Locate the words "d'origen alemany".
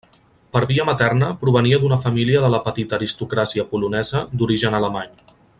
4.41-5.17